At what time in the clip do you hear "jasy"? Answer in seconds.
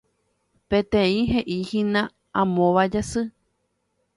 2.93-3.23